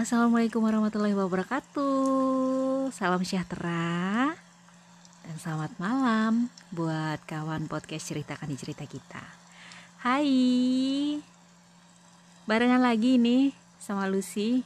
[0.00, 2.88] Assalamualaikum warahmatullahi wabarakatuh.
[2.88, 4.32] Salam sejahtera
[5.20, 9.20] dan selamat malam buat kawan podcast ceritakan di cerita kita.
[10.00, 11.20] Hai,
[12.48, 14.64] barengan lagi nih sama Lucy.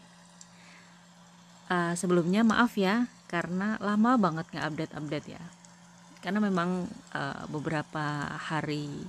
[1.67, 5.43] Uh, sebelumnya maaf ya karena lama banget nggak update update ya.
[6.23, 9.03] Karena memang uh, beberapa hari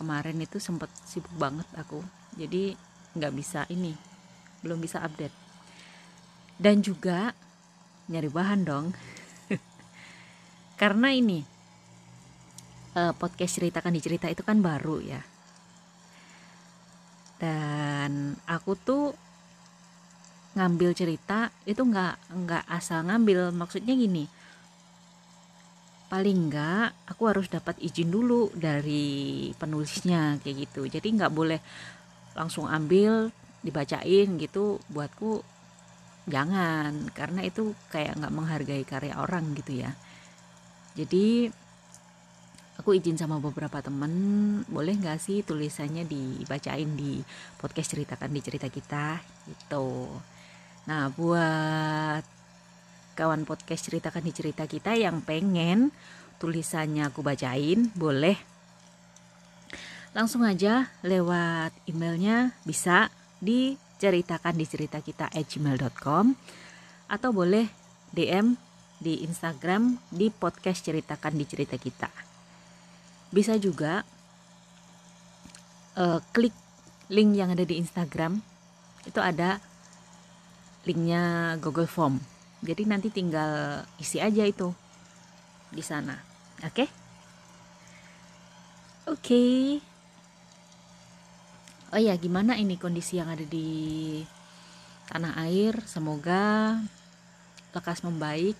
[0.00, 2.00] kemarin itu sempat sibuk banget aku,
[2.40, 2.72] jadi
[3.20, 3.92] nggak bisa ini
[4.62, 5.41] belum bisa update
[6.56, 7.32] dan juga
[8.10, 8.86] nyari bahan dong.
[10.80, 11.40] Karena ini
[12.96, 15.22] uh, podcast ceritakan dicerita itu kan baru ya.
[17.40, 19.04] Dan aku tuh
[20.52, 23.50] ngambil cerita itu nggak nggak asal ngambil.
[23.54, 24.26] Maksudnya gini
[26.12, 30.84] paling nggak aku harus dapat izin dulu dari penulisnya kayak gitu.
[30.84, 31.56] Jadi nggak boleh
[32.36, 33.32] langsung ambil
[33.64, 35.40] dibacain gitu buatku
[36.30, 39.90] jangan karena itu kayak nggak menghargai karya orang gitu ya.
[40.94, 41.50] Jadi
[42.78, 44.12] aku izin sama beberapa temen
[44.66, 47.22] boleh nggak sih tulisannya dibacain di
[47.58, 49.18] podcast ceritakan di cerita kita?
[49.50, 49.88] Gitu.
[50.86, 52.24] Nah buat
[53.12, 55.92] kawan podcast ceritakan di cerita kita yang pengen
[56.40, 58.34] tulisannya aku bacain boleh.
[60.12, 63.08] Langsung aja lewat emailnya bisa
[64.02, 66.34] diceritakan di cerita kita gmail.com
[67.06, 67.70] atau boleh
[68.10, 68.58] DM
[68.98, 72.10] di Instagram di podcast ceritakan di cerita kita.
[73.30, 74.02] Bisa juga
[75.94, 76.50] uh, klik
[77.14, 78.42] link yang ada di Instagram
[79.06, 79.62] itu ada
[80.82, 82.18] linknya Google Form.
[82.58, 84.74] Jadi nanti tinggal isi aja itu
[85.70, 86.18] di sana.
[86.66, 86.74] Oke?
[86.74, 86.88] Okay?
[89.06, 89.14] Oke.
[89.22, 89.91] Okay
[91.92, 94.20] oh ya gimana ini kondisi yang ada di
[95.12, 95.76] tanah air?
[95.84, 96.80] Semoga
[97.76, 98.56] lekas membaik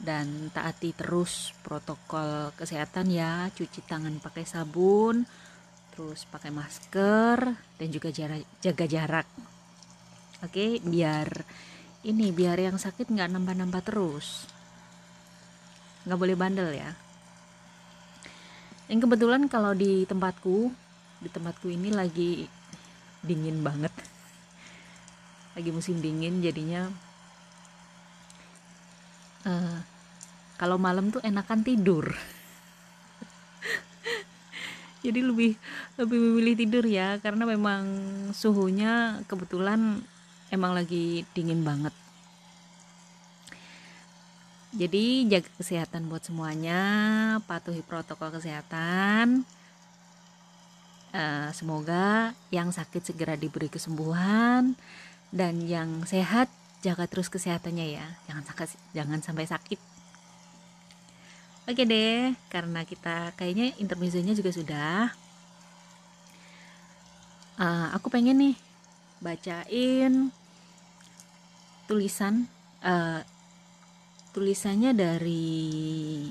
[0.00, 3.48] dan taati terus protokol kesehatan ya.
[3.48, 5.24] Cuci tangan pakai sabun
[5.94, 7.38] terus pakai masker
[7.80, 9.28] dan juga jarak, jaga jarak.
[10.44, 11.30] Oke biar
[12.04, 14.44] ini biar yang sakit nggak nambah-nambah terus.
[16.04, 16.92] Nggak boleh bandel ya.
[18.92, 20.83] Yang kebetulan kalau di tempatku
[21.24, 22.44] di tempatku ini lagi
[23.24, 23.90] dingin banget.
[25.56, 26.92] Lagi musim dingin jadinya
[29.48, 29.78] uh,
[30.60, 32.12] kalau malam tuh enakan tidur.
[35.04, 35.56] Jadi lebih
[35.96, 37.82] lebih memilih tidur ya karena memang
[38.36, 40.04] suhunya kebetulan
[40.52, 41.96] emang lagi dingin banget.
[44.74, 46.82] Jadi jaga kesehatan buat semuanya
[47.46, 49.46] patuhi protokol kesehatan
[51.14, 54.74] Uh, semoga yang sakit segera diberi kesembuhan
[55.30, 56.50] dan yang sehat
[56.82, 58.06] jaga terus kesehatannya ya.
[58.26, 59.78] Jangan sakit, jangan sampai sakit.
[61.70, 65.14] Oke deh, karena kita kayaknya intermezzonya juga sudah.
[67.62, 68.56] Uh, aku pengen nih
[69.22, 70.34] bacain
[71.86, 72.50] tulisan
[72.82, 73.22] uh,
[74.34, 76.26] tulisannya dari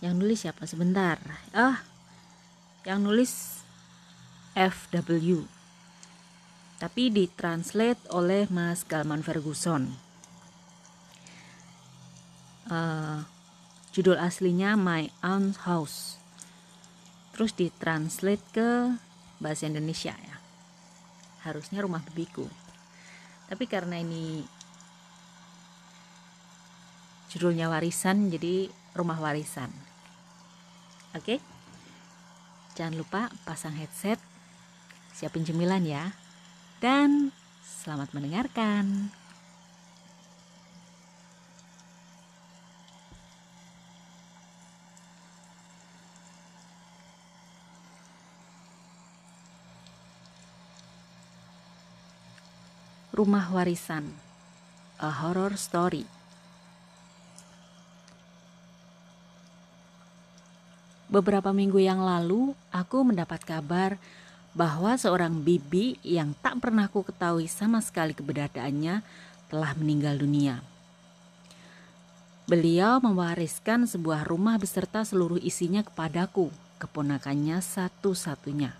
[0.00, 1.20] yang nulis siapa sebentar.
[1.52, 1.84] Ah,
[2.86, 3.60] yang nulis
[4.54, 5.44] FW
[6.76, 9.96] tapi ditranslate oleh Mas Galman Ferguson.
[12.68, 13.24] Uh,
[13.96, 16.20] judul aslinya My Own House.
[17.32, 19.00] Terus ditranslate ke
[19.40, 20.36] bahasa Indonesia ya.
[21.48, 22.46] Harusnya rumah bibiku
[23.46, 24.42] tapi karena ini
[27.30, 29.70] judulnya warisan jadi rumah warisan.
[31.14, 31.38] Oke?
[31.38, 31.55] okay?
[32.76, 34.20] Jangan lupa pasang headset,
[35.16, 36.12] siapin cemilan ya.
[36.76, 37.32] Dan
[37.64, 39.08] selamat mendengarkan.
[53.16, 54.12] Rumah Warisan
[55.00, 56.15] A Horror Story
[61.16, 63.96] Beberapa minggu yang lalu, aku mendapat kabar
[64.52, 69.00] bahwa seorang bibi yang tak pernah aku ketahui sama sekali keberadaannya
[69.48, 70.60] telah meninggal dunia.
[72.44, 76.52] Beliau mewariskan sebuah rumah beserta seluruh isinya kepadaku,
[76.84, 78.76] keponakannya satu-satunya.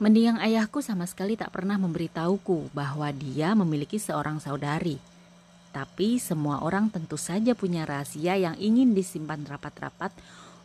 [0.00, 4.96] Mendiang ayahku sama sekali tak pernah memberitahuku bahwa dia memiliki seorang saudari
[5.74, 10.14] tapi semua orang tentu saja punya rahasia yang ingin disimpan rapat-rapat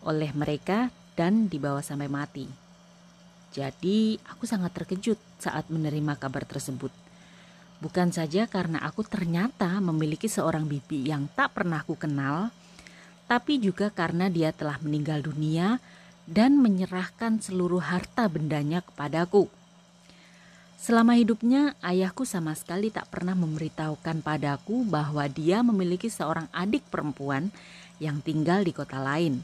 [0.05, 2.45] oleh mereka dan dibawa sampai mati.
[3.49, 6.93] Jadi, aku sangat terkejut saat menerima kabar tersebut.
[7.81, 12.53] Bukan saja karena aku ternyata memiliki seorang bibi yang tak pernah aku kenal,
[13.25, 15.81] tapi juga karena dia telah meninggal dunia
[16.29, 19.49] dan menyerahkan seluruh harta bendanya kepadaku.
[20.79, 27.51] Selama hidupnya, ayahku sama sekali tak pernah memberitahukan padaku bahwa dia memiliki seorang adik perempuan
[27.99, 29.43] yang tinggal di kota lain.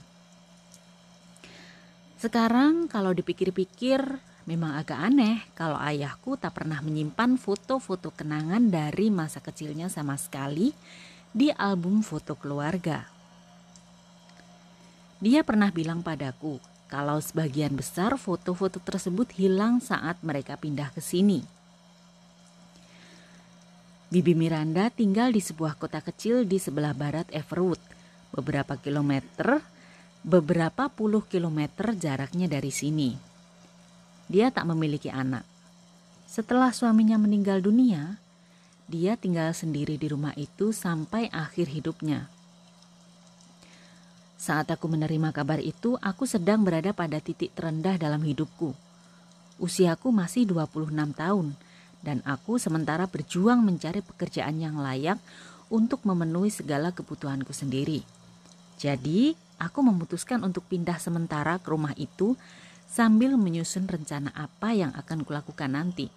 [2.15, 3.99] Sekarang kalau dipikir-pikir
[4.47, 10.71] memang agak aneh kalau ayahku tak pernah menyimpan foto-foto kenangan dari masa kecilnya sama sekali
[11.35, 13.11] di album foto keluarga.
[15.19, 21.41] Dia pernah bilang padaku kalau sebagian besar foto-foto tersebut hilang saat mereka pindah ke sini.
[24.13, 27.81] Bibi Miranda tinggal di sebuah kota kecil di sebelah barat Everwood,
[28.31, 29.65] beberapa kilometer,
[30.21, 33.17] beberapa puluh kilometer jaraknya dari sini.
[34.29, 35.43] Dia tak memiliki anak.
[36.29, 38.21] Setelah suaminya meninggal dunia,
[38.85, 42.29] dia tinggal sendiri di rumah itu sampai akhir hidupnya.
[44.45, 48.77] Saat aku menerima kabar itu, aku sedang berada pada titik terendah dalam hidupku.
[49.57, 51.57] Usiaku masih 26 tahun
[52.05, 55.17] dan aku sementara berjuang mencari pekerjaan yang layak
[55.73, 58.05] untuk memenuhi segala kebutuhanku sendiri.
[58.77, 62.37] Jadi, aku memutuskan untuk pindah sementara ke rumah itu
[62.85, 66.13] sambil menyusun rencana apa yang akan kulakukan nanti.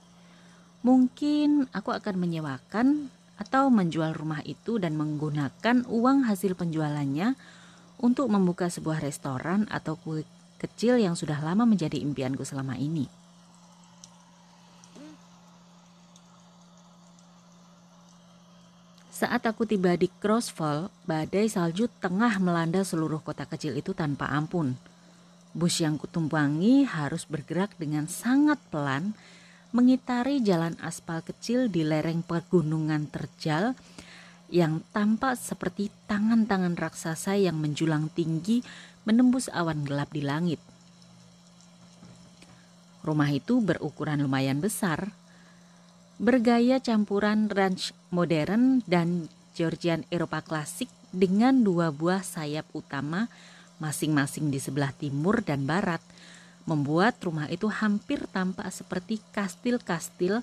[0.85, 3.09] Mungkin aku akan menyewakan
[3.41, 7.57] atau menjual rumah itu dan menggunakan uang hasil penjualannya
[7.99, 10.23] untuk membuka sebuah restoran atau kue
[10.59, 13.06] kecil yang sudah lama menjadi impianku selama ini.
[19.19, 24.79] Saat aku tiba di Crossfall, badai salju tengah melanda seluruh kota kecil itu tanpa ampun.
[25.59, 29.19] Bus yang kutumpangi harus bergerak dengan sangat pelan,
[29.75, 33.75] mengitari jalan aspal kecil di lereng pegunungan terjal
[34.49, 38.65] yang tampak seperti tangan-tangan raksasa yang menjulang tinggi
[39.05, 40.61] menembus awan gelap di langit.
[43.05, 45.12] Rumah itu berukuran lumayan besar,
[46.21, 53.33] bergaya campuran ranch modern dan Georgian Eropa klasik dengan dua buah sayap utama
[53.79, 56.03] masing-masing di sebelah timur dan barat,
[56.69, 60.43] membuat rumah itu hampir tampak seperti kastil-kastil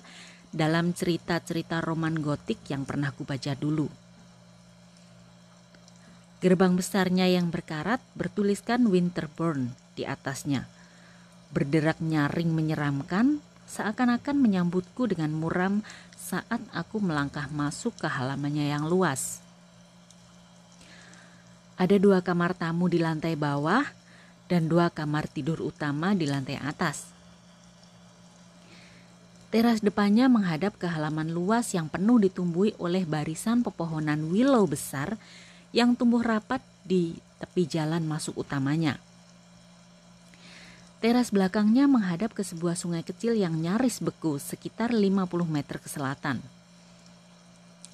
[0.54, 3.88] dalam cerita-cerita roman gotik yang pernah kubaca dulu.
[6.36, 10.68] Gerbang besarnya yang berkarat bertuliskan Winterbourne di atasnya.
[11.50, 15.80] Berderak nyaring menyeramkan, seakan-akan menyambutku dengan muram
[16.14, 19.40] saat aku melangkah masuk ke halamannya yang luas.
[21.80, 23.84] Ada dua kamar tamu di lantai bawah
[24.46, 27.15] dan dua kamar tidur utama di lantai atas.
[29.46, 35.14] Teras depannya menghadap ke halaman luas yang penuh ditumbuhi oleh barisan pepohonan willow besar
[35.70, 38.98] yang tumbuh rapat di tepi jalan masuk utamanya.
[40.98, 46.42] Teras belakangnya menghadap ke sebuah sungai kecil yang nyaris beku sekitar 50 meter ke selatan.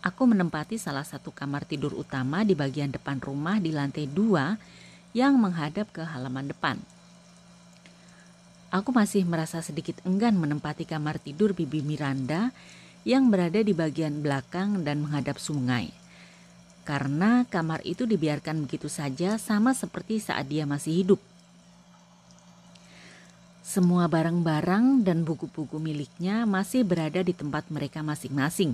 [0.01, 4.57] Aku menempati salah satu kamar tidur utama di bagian depan rumah di lantai dua
[5.13, 6.81] yang menghadap ke halaman depan.
[8.73, 12.57] Aku masih merasa sedikit enggan menempati kamar tidur Bibi Miranda
[13.05, 15.93] yang berada di bagian belakang dan menghadap sungai.
[16.89, 21.21] Karena kamar itu dibiarkan begitu saja sama seperti saat dia masih hidup.
[23.61, 28.73] Semua barang-barang dan buku-buku miliknya masih berada di tempat mereka masing-masing,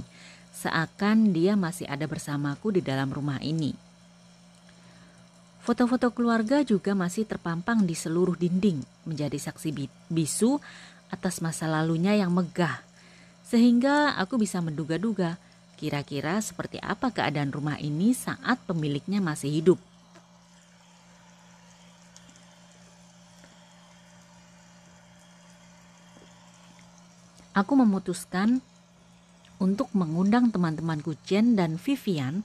[0.55, 3.88] seakan dia masih ada bersamaku di dalam rumah ini.
[5.69, 9.69] Foto-foto keluarga juga masih terpampang di seluruh dinding, menjadi saksi
[10.09, 10.57] bisu
[11.13, 12.81] atas masa lalunya yang megah.
[13.45, 15.37] Sehingga aku bisa menduga-duga
[15.77, 19.77] kira-kira seperti apa keadaan rumah ini saat pemiliknya masih hidup.
[27.53, 28.65] Aku memutuskan
[29.61, 32.41] untuk mengundang teman-temanku Jen dan Vivian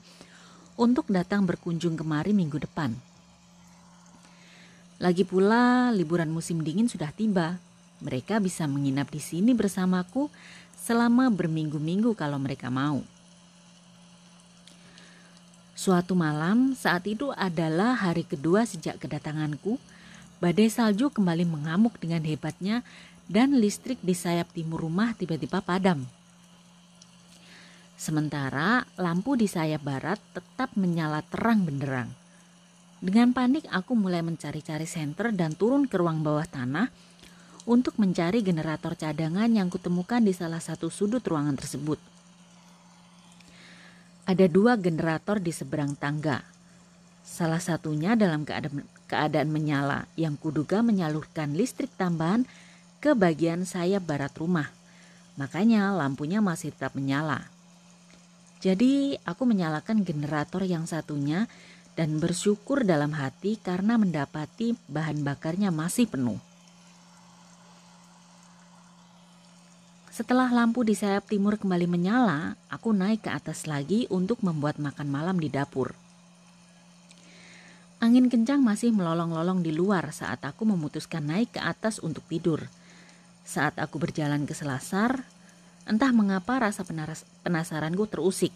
[0.76, 3.13] untuk datang berkunjung kemari minggu depan.
[5.02, 7.58] Lagi pula liburan musim dingin sudah tiba.
[8.04, 10.30] Mereka bisa menginap di sini bersamaku
[10.78, 13.02] selama berminggu-minggu kalau mereka mau.
[15.74, 19.76] Suatu malam, saat itu adalah hari kedua sejak kedatanganku,
[20.38, 22.86] badai salju kembali mengamuk dengan hebatnya
[23.26, 26.06] dan listrik di sayap timur rumah tiba-tiba padam.
[27.98, 32.23] Sementara lampu di sayap barat tetap menyala terang benderang.
[33.04, 36.88] Dengan panik aku mulai mencari-cari senter dan turun ke ruang bawah tanah
[37.68, 42.00] untuk mencari generator cadangan yang kutemukan di salah satu sudut ruangan tersebut.
[44.24, 46.48] Ada dua generator di seberang tangga.
[47.20, 52.48] Salah satunya dalam keadaan, menyala yang kuduga menyalurkan listrik tambahan
[53.04, 54.72] ke bagian sayap barat rumah.
[55.36, 57.52] Makanya lampunya masih tetap menyala.
[58.64, 61.44] Jadi aku menyalakan generator yang satunya
[61.94, 66.38] dan bersyukur dalam hati karena mendapati bahan bakarnya masih penuh.
[70.14, 75.10] Setelah lampu di sayap timur kembali menyala, aku naik ke atas lagi untuk membuat makan
[75.10, 75.90] malam di dapur.
[77.98, 82.62] Angin kencang masih melolong-lolong di luar saat aku memutuskan naik ke atas untuk tidur.
[83.42, 85.26] Saat aku berjalan ke selasar,
[85.82, 86.86] entah mengapa rasa
[87.42, 88.54] penasaranku terusik.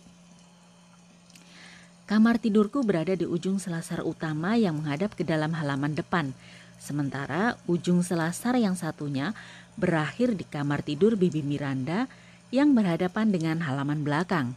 [2.08, 6.32] Kamar tidurku berada di ujung selasar utama yang menghadap ke dalam halaman depan,
[6.80, 9.36] sementara ujung selasar yang satunya
[9.76, 12.08] berakhir di kamar tidur Bibi Miranda
[12.48, 14.56] yang berhadapan dengan halaman belakang.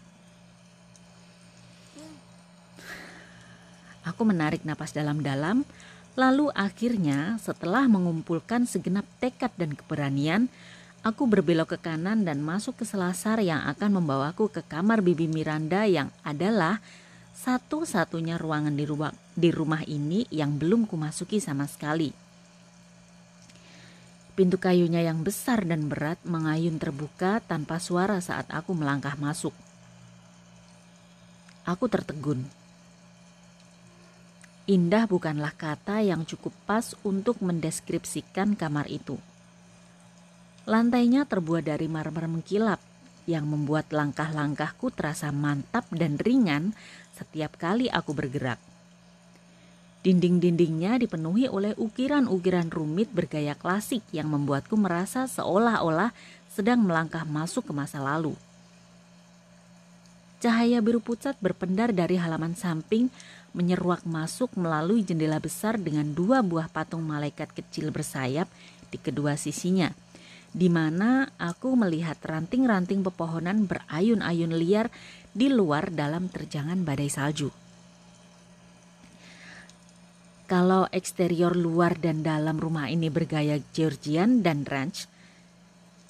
[4.08, 5.67] Aku menarik napas dalam-dalam,
[6.15, 10.48] lalu akhirnya setelah mengumpulkan segenap tekad dan keberanian,
[11.03, 15.84] aku berbelok ke kanan dan masuk ke selasar yang akan membawaku ke kamar Bibi Miranda
[15.84, 16.79] yang adalah
[17.41, 22.13] satu-satunya ruangan di rumah, di rumah ini yang belum kumasuki sama sekali.
[24.38, 29.57] Pintu kayunya yang besar dan berat mengayun terbuka tanpa suara saat aku melangkah masuk.
[31.65, 32.45] Aku tertegun.
[34.69, 39.17] Indah bukanlah kata yang cukup pas untuk mendeskripsikan kamar itu.
[40.69, 42.77] Lantainya terbuat dari marmer mengkilap
[43.29, 46.74] yang membuat langkah-langkahku terasa mantap dan ringan
[47.22, 48.58] setiap kali aku bergerak.
[50.01, 56.10] Dinding-dindingnya dipenuhi oleh ukiran-ukiran rumit bergaya klasik yang membuatku merasa seolah-olah
[56.50, 58.34] sedang melangkah masuk ke masa lalu.
[60.42, 63.13] Cahaya biru pucat berpendar dari halaman samping
[63.54, 68.50] menyeruak masuk melalui jendela besar dengan dua buah patung malaikat kecil bersayap
[68.90, 69.94] di kedua sisinya,
[70.50, 74.90] di mana aku melihat ranting-ranting pepohonan berayun-ayun liar
[75.31, 77.50] di luar dalam terjangan badai salju.
[80.51, 85.07] Kalau eksterior luar dan dalam rumah ini bergaya Georgian dan ranch,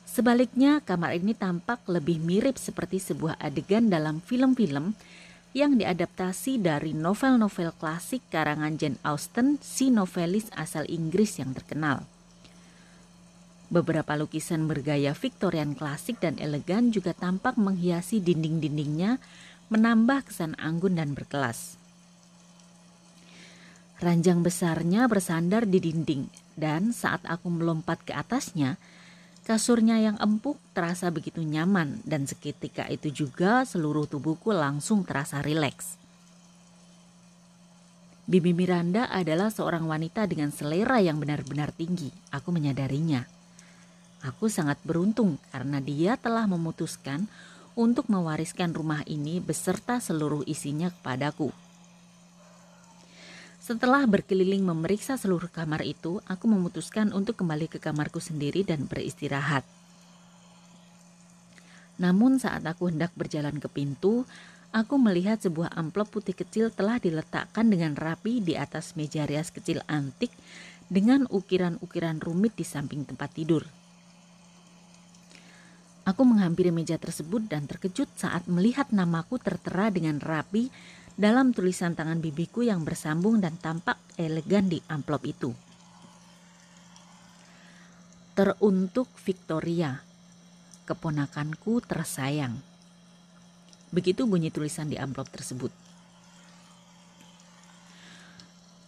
[0.01, 4.97] sebaliknya kamar ini tampak lebih mirip seperti sebuah adegan dalam film-film
[5.53, 12.07] yang diadaptasi dari novel-novel klasik karangan Jane Austen, si novelis asal Inggris yang terkenal.
[13.71, 19.15] Beberapa lukisan bergaya Victorian klasik dan elegan juga tampak menghiasi dinding-dindingnya,
[19.71, 21.79] menambah kesan anggun dan berkelas.
[24.03, 26.27] Ranjang besarnya bersandar di dinding,
[26.59, 28.75] dan saat aku melompat ke atasnya,
[29.47, 35.95] kasurnya yang empuk terasa begitu nyaman, dan seketika itu juga seluruh tubuhku langsung terasa rileks.
[38.27, 42.11] Bibi Miranda adalah seorang wanita dengan selera yang benar-benar tinggi.
[42.35, 43.40] Aku menyadarinya.
[44.21, 47.25] Aku sangat beruntung karena dia telah memutuskan
[47.73, 51.49] untuk mewariskan rumah ini beserta seluruh isinya kepadaku.
[53.61, 59.65] Setelah berkeliling memeriksa seluruh kamar itu, aku memutuskan untuk kembali ke kamarku sendiri dan beristirahat.
[62.01, 64.25] Namun saat aku hendak berjalan ke pintu,
[64.73, 69.85] aku melihat sebuah amplop putih kecil telah diletakkan dengan rapi di atas meja rias kecil
[69.85, 70.33] antik
[70.89, 73.80] dengan ukiran-ukiran rumit di samping tempat tidur.
[76.01, 80.73] Aku menghampiri meja tersebut dan terkejut saat melihat namaku tertera dengan rapi
[81.13, 85.53] dalam tulisan tangan bibiku yang bersambung dan tampak elegan di amplop itu.
[88.33, 90.01] Teruntuk Victoria,
[90.89, 92.57] keponakanku tersayang.
[93.93, 95.69] Begitu bunyi tulisan di amplop tersebut.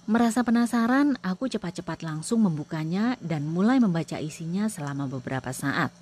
[0.03, 5.93] Merasa penasaran, aku cepat-cepat langsung membukanya dan mulai membaca isinya selama beberapa saat.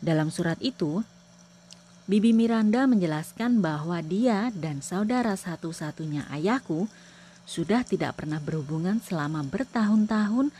[0.00, 1.00] Dalam surat itu,
[2.06, 6.86] Bibi Miranda menjelaskan bahwa dia dan saudara satu-satunya ayahku
[7.46, 10.54] sudah tidak pernah berhubungan selama bertahun-tahun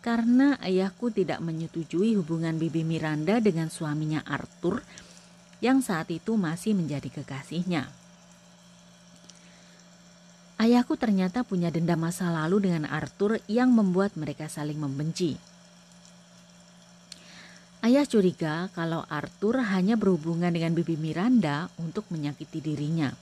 [0.00, 4.80] karena ayahku tidak menyetujui hubungan Bibi Miranda dengan suaminya Arthur
[5.58, 7.90] yang saat itu masih menjadi kekasihnya.
[10.56, 15.36] Ayahku ternyata punya dendam masa lalu dengan Arthur yang membuat mereka saling membenci.
[17.86, 23.14] Ayah curiga kalau Arthur hanya berhubungan dengan Bibi Miranda untuk menyakiti dirinya.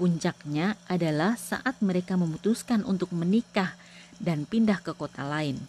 [0.00, 3.76] Puncaknya adalah saat mereka memutuskan untuk menikah
[4.16, 5.60] dan pindah ke kota lain.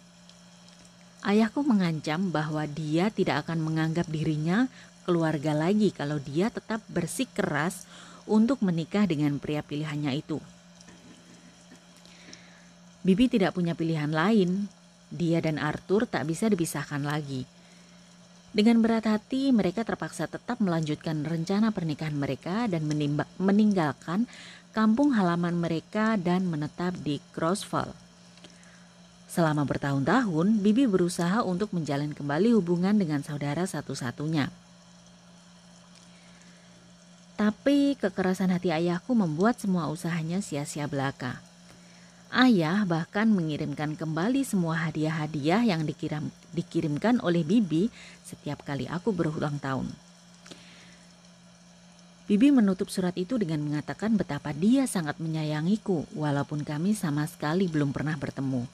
[1.20, 4.72] Ayahku mengancam bahwa dia tidak akan menganggap dirinya
[5.04, 7.84] keluarga lagi kalau dia tetap bersikeras
[8.24, 10.40] untuk menikah dengan pria pilihannya itu.
[13.04, 14.64] Bibi tidak punya pilihan lain.
[15.12, 17.60] Dia dan Arthur tak bisa dipisahkan lagi.
[18.52, 22.84] Dengan berat hati, mereka terpaksa tetap melanjutkan rencana pernikahan mereka dan
[23.40, 24.28] meninggalkan
[24.76, 27.96] kampung halaman mereka dan menetap di Crossfall.
[29.32, 34.52] Selama bertahun-tahun, Bibi berusaha untuk menjalin kembali hubungan dengan saudara satu-satunya.
[37.40, 41.40] Tapi kekerasan hati ayahku membuat semua usahanya sia-sia belaka.
[42.32, 47.92] Ayah bahkan mengirimkan kembali semua hadiah-hadiah yang dikirim, dikirimkan oleh Bibi
[48.24, 49.92] setiap kali aku berulang tahun.
[52.24, 57.92] Bibi menutup surat itu dengan mengatakan betapa dia sangat menyayangiku walaupun kami sama sekali belum
[57.92, 58.64] pernah bertemu.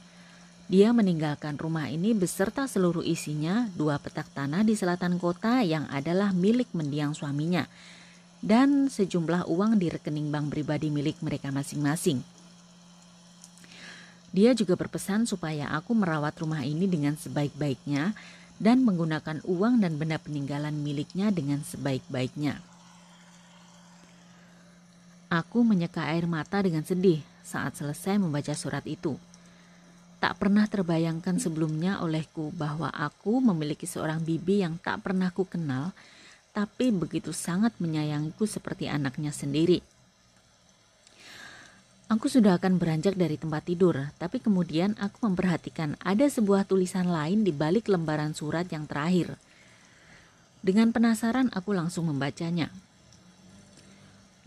[0.70, 6.30] Dia meninggalkan rumah ini beserta seluruh isinya, dua petak tanah di selatan kota yang adalah
[6.30, 7.66] milik mendiang suaminya,
[8.38, 12.37] dan sejumlah uang di rekening bank pribadi milik mereka masing-masing.
[14.38, 18.14] Dia juga berpesan supaya aku merawat rumah ini dengan sebaik-baiknya
[18.62, 22.62] dan menggunakan uang dan benda peninggalan miliknya dengan sebaik-baiknya.
[25.26, 29.18] Aku menyeka air mata dengan sedih saat selesai membaca surat itu.
[30.22, 35.90] Tak pernah terbayangkan sebelumnya olehku bahwa aku memiliki seorang bibi yang tak pernah ku kenal,
[36.54, 39.97] tapi begitu sangat menyayangiku seperti anaknya sendiri.
[42.08, 47.44] Aku sudah akan beranjak dari tempat tidur, tapi kemudian aku memperhatikan ada sebuah tulisan lain
[47.44, 49.36] di balik lembaran surat yang terakhir.
[50.64, 52.72] Dengan penasaran, aku langsung membacanya.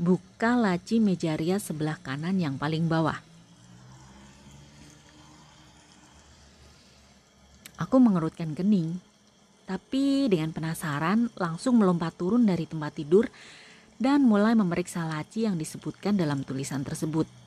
[0.02, 3.22] Buka laci meja rias sebelah kanan yang paling bawah.
[7.78, 8.98] Aku mengerutkan kening,
[9.70, 13.30] tapi dengan penasaran langsung melompat turun dari tempat tidur
[14.02, 17.41] dan mulai memeriksa laci yang disebutkan dalam tulisan tersebut.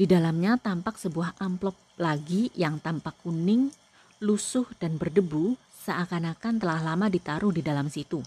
[0.00, 3.68] Di dalamnya tampak sebuah amplop lagi yang tampak kuning,
[4.24, 8.24] lusuh dan berdebu seakan-akan telah lama ditaruh di dalam situ.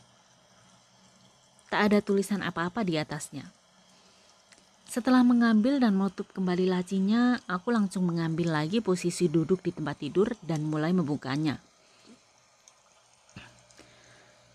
[1.74, 3.50] Tak ada tulisan apa-apa di atasnya.
[4.86, 10.30] Setelah mengambil dan menutup kembali lacinya, aku langsung mengambil lagi posisi duduk di tempat tidur
[10.46, 11.58] dan mulai membukanya.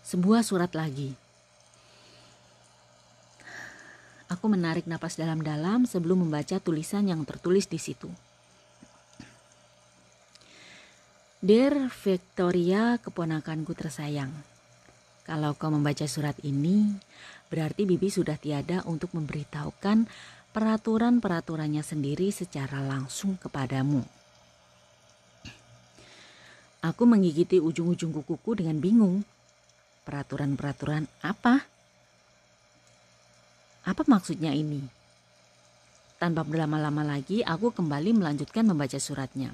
[0.07, 1.11] Sebuah surat lagi.
[4.29, 8.13] Aku menarik napas dalam-dalam sebelum membaca tulisan yang tertulis di situ.
[11.41, 14.29] Dear Victoria, keponakanku tersayang.
[15.25, 16.93] Kalau kau membaca surat ini,
[17.49, 20.05] berarti Bibi sudah tiada untuk memberitahukan
[20.53, 24.05] peraturan-peraturannya sendiri secara langsung kepadamu.
[26.85, 29.25] Aku menggigiti ujung-ujung kukuku dengan bingung.
[30.05, 31.78] Peraturan-peraturan apa?
[33.89, 34.85] Apa maksudnya ini?
[36.21, 39.49] Tanpa berlama-lama lagi, aku kembali melanjutkan membaca suratnya.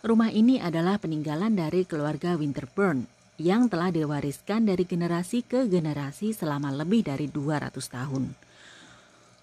[0.00, 3.04] Rumah ini adalah peninggalan dari keluarga Winterburn
[3.36, 8.32] yang telah diwariskan dari generasi ke generasi selama lebih dari 200 tahun.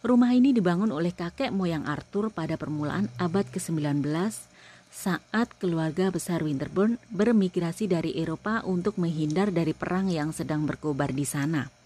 [0.01, 4.01] Rumah ini dibangun oleh kakek moyang Arthur pada permulaan abad ke-19
[4.89, 11.29] saat keluarga besar Winterburn bermigrasi dari Eropa untuk menghindar dari perang yang sedang berkobar di
[11.29, 11.80] sana.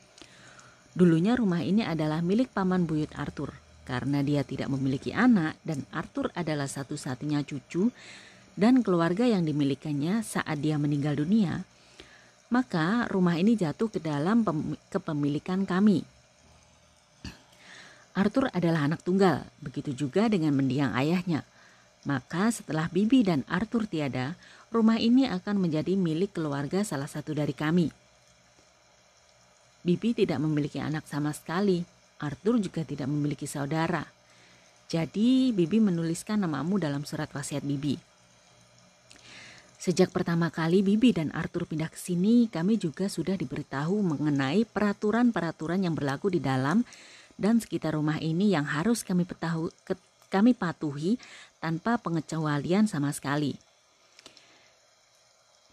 [0.95, 3.51] Dulunya rumah ini adalah milik paman buyut Arthur
[3.83, 7.91] karena dia tidak memiliki anak dan Arthur adalah satu-satunya cucu
[8.55, 11.67] dan keluarga yang dimilikannya saat dia meninggal dunia
[12.53, 14.45] maka rumah ini jatuh ke dalam
[14.87, 16.05] kepemilikan kami.
[18.15, 21.43] Arthur adalah anak tunggal, begitu juga dengan mendiang ayahnya.
[22.07, 24.39] Maka setelah Bibi dan Arthur tiada,
[24.71, 27.91] rumah ini akan menjadi milik keluarga salah satu dari kami.
[29.85, 31.85] Bibi tidak memiliki anak sama sekali.
[32.17, 34.01] Arthur juga tidak memiliki saudara.
[34.89, 37.93] Jadi Bibi menuliskan namamu dalam surat wasiat Bibi.
[39.77, 45.85] Sejak pertama kali Bibi dan Arthur pindah ke sini, kami juga sudah diberitahu mengenai peraturan-peraturan
[45.85, 46.81] yang berlaku di dalam
[47.37, 49.69] dan sekitar rumah ini yang harus kami petahu,
[50.33, 51.21] kami patuhi
[51.61, 53.64] tanpa pengecualian sama sekali.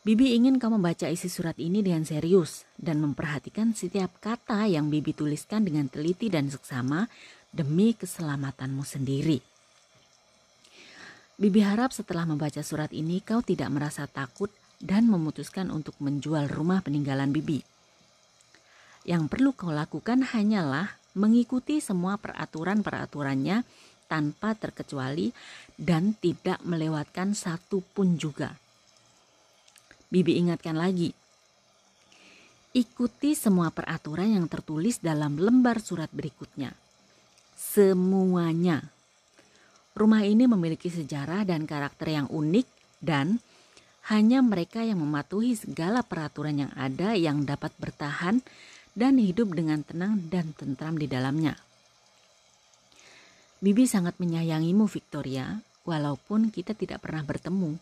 [0.03, 5.15] Bibi ingin kau membaca isi surat ini dengan serius dan memperhatikan setiap kata yang Bibi
[5.15, 7.07] tuliskan dengan teliti dan seksama
[7.55, 9.39] demi keselamatanmu sendiri.
[11.39, 14.51] Bibi harap setelah membaca surat ini kau tidak merasa takut
[14.83, 17.63] dan memutuskan untuk menjual rumah peninggalan Bibi.
[19.07, 23.63] Yang perlu kau lakukan hanyalah mengikuti semua peraturan-peraturannya
[24.11, 25.31] tanpa terkecuali
[25.79, 28.62] dan tidak melewatkan satu pun juga.
[30.13, 31.09] Bibi ingatkan lagi,
[32.77, 36.77] ikuti semua peraturan yang tertulis dalam lembar surat berikutnya.
[37.57, 38.93] Semuanya.
[39.97, 42.69] Rumah ini memiliki sejarah dan karakter yang unik
[43.01, 43.41] dan
[44.13, 48.45] hanya mereka yang mematuhi segala peraturan yang ada yang dapat bertahan
[48.93, 51.57] dan hidup dengan tenang dan tentram di dalamnya.
[53.65, 55.57] Bibi sangat menyayangimu Victoria,
[55.89, 57.79] walaupun kita tidak pernah bertemu.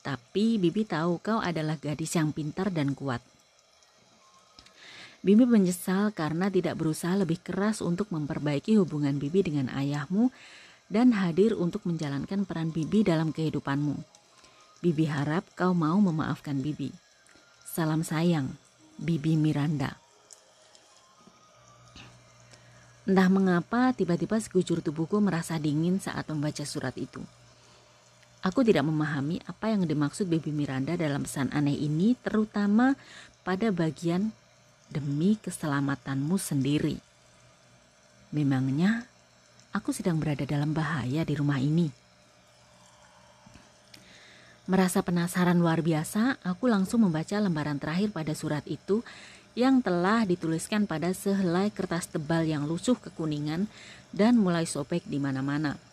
[0.00, 3.20] Tapi Bibi tahu kau adalah gadis yang pintar dan kuat.
[5.20, 10.32] Bibi menyesal karena tidak berusaha lebih keras untuk memperbaiki hubungan Bibi dengan ayahmu
[10.88, 14.00] dan hadir untuk menjalankan peran Bibi dalam kehidupanmu.
[14.80, 16.88] Bibi harap kau mau memaafkan Bibi.
[17.68, 18.56] Salam sayang,
[18.96, 20.00] Bibi Miranda.
[23.04, 27.20] Entah mengapa tiba-tiba sekujur tubuhku merasa dingin saat membaca surat itu.
[28.40, 32.96] Aku tidak memahami apa yang dimaksud Baby Miranda dalam pesan aneh ini terutama
[33.44, 34.32] pada bagian
[34.88, 36.96] demi keselamatanmu sendiri.
[38.32, 39.04] Memangnya
[39.76, 41.92] aku sedang berada dalam bahaya di rumah ini.
[44.70, 49.02] Merasa penasaran luar biasa, aku langsung membaca lembaran terakhir pada surat itu
[49.58, 53.66] yang telah dituliskan pada sehelai kertas tebal yang lusuh kekuningan
[54.14, 55.89] dan mulai sobek di mana-mana.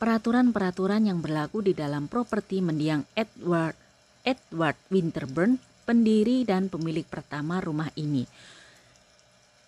[0.00, 3.76] Peraturan-peraturan yang berlaku di dalam properti mendiang Edward
[4.24, 8.24] Edward Winterburn, pendiri dan pemilik pertama rumah ini.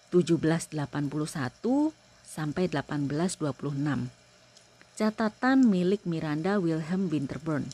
[0.09, 0.81] 1781
[2.25, 4.09] sampai 1826.
[4.97, 7.69] Catatan milik Miranda Wilhelm Winterburn.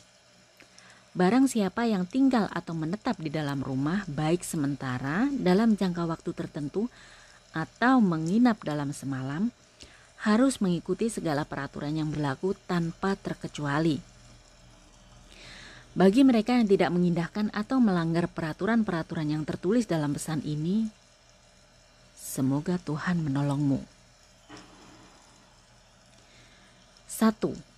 [1.15, 6.91] Barang siapa yang tinggal atau menetap di dalam rumah, baik sementara dalam jangka waktu tertentu
[7.55, 9.47] atau menginap dalam semalam,
[10.19, 13.99] harus mengikuti segala peraturan yang berlaku tanpa terkecuali.
[15.95, 20.87] Bagi mereka yang tidak mengindahkan atau melanggar peraturan-peraturan yang tertulis dalam pesan ini,
[22.13, 23.81] semoga Tuhan menolongmu.
[27.09, 27.69] 1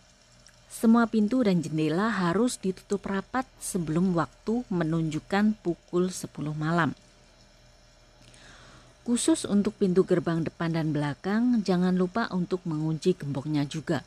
[0.81, 6.25] semua pintu dan jendela harus ditutup rapat sebelum waktu menunjukkan pukul 10
[6.57, 6.97] malam.
[9.01, 14.05] Khusus untuk pintu gerbang depan dan belakang, jangan lupa untuk mengunci gemboknya juga.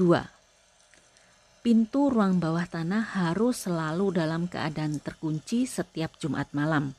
[0.00, 1.60] 2.
[1.60, 6.96] Pintu ruang bawah tanah harus selalu dalam keadaan terkunci setiap Jumat malam.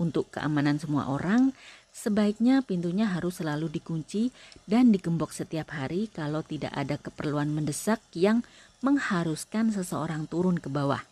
[0.00, 1.52] Untuk keamanan semua orang,
[1.90, 4.30] Sebaiknya pintunya harus selalu dikunci
[4.64, 8.46] dan digembok setiap hari kalau tidak ada keperluan mendesak yang
[8.80, 11.02] mengharuskan seseorang turun ke bawah.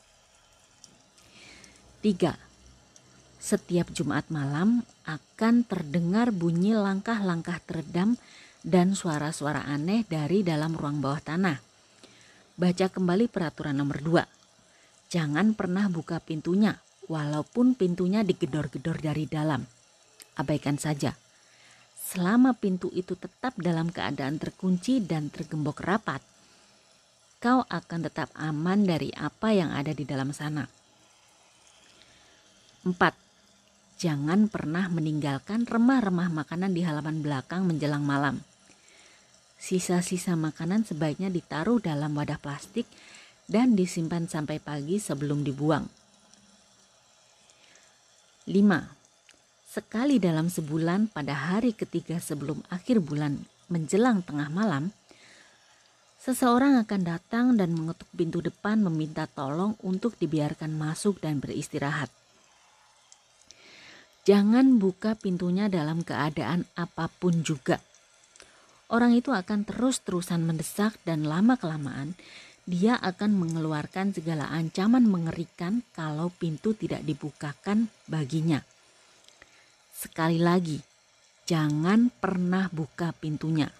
[2.01, 2.48] 3.
[3.49, 8.21] Setiap Jumat malam akan terdengar bunyi langkah-langkah teredam
[8.61, 11.57] dan suara-suara aneh dari dalam ruang bawah tanah.
[12.61, 14.21] Baca kembali peraturan nomor 2.
[15.09, 16.77] Jangan pernah buka pintunya
[17.09, 19.65] walaupun pintunya digedor-gedor dari dalam
[20.37, 21.17] abaikan saja.
[21.97, 26.21] Selama pintu itu tetap dalam keadaan terkunci dan tergembok rapat,
[27.41, 30.69] kau akan tetap aman dari apa yang ada di dalam sana.
[32.85, 33.28] 4.
[33.99, 38.39] Jangan pernah meninggalkan remah-remah makanan di halaman belakang menjelang malam.
[39.59, 42.87] Sisa-sisa makanan sebaiknya ditaruh dalam wadah plastik
[43.51, 45.83] dan disimpan sampai pagi sebelum dibuang.
[48.47, 48.99] 5
[49.69, 53.37] sekali dalam sebulan pada hari ketiga sebelum akhir bulan
[53.69, 54.91] menjelang tengah malam,
[56.19, 62.11] seseorang akan datang dan mengetuk pintu depan meminta tolong untuk dibiarkan masuk dan beristirahat.
[64.29, 67.81] Jangan buka pintunya dalam keadaan apa pun juga.
[68.93, 72.13] Orang itu akan terus-terusan mendesak dan lama-kelamaan
[72.69, 78.61] dia akan mengeluarkan segala ancaman mengerikan kalau pintu tidak dibukakan baginya.
[79.97, 80.77] Sekali lagi,
[81.49, 83.73] jangan pernah buka pintunya.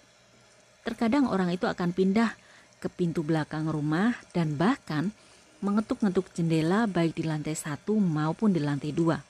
[0.81, 2.33] Terkadang orang itu akan pindah
[2.81, 5.13] ke pintu belakang rumah dan bahkan
[5.61, 9.21] mengetuk-ngetuk jendela baik di lantai satu maupun di lantai dua.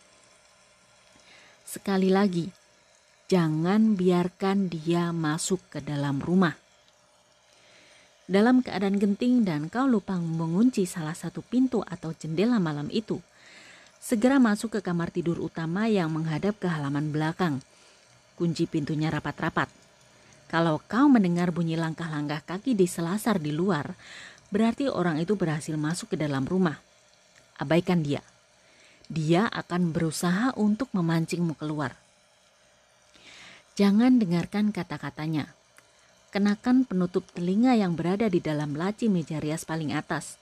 [1.70, 2.50] Sekali lagi,
[3.30, 6.58] jangan biarkan dia masuk ke dalam rumah.
[8.26, 13.22] Dalam keadaan genting dan kau lupa mengunci salah satu pintu atau jendela malam itu,
[14.00, 17.60] Segera masuk ke kamar tidur utama yang menghadap ke halaman belakang.
[18.40, 19.68] Kunci pintunya rapat-rapat.
[20.48, 23.92] Kalau kau mendengar bunyi langkah-langkah kaki di selasar di luar,
[24.56, 26.80] berarti orang itu berhasil masuk ke dalam rumah.
[27.60, 28.24] Abaikan dia.
[29.10, 31.98] Dia akan berusaha untuk memancingmu keluar.
[33.74, 35.50] Jangan dengarkan kata-katanya.
[36.30, 40.38] Kenakan penutup telinga yang berada di dalam laci meja rias paling atas.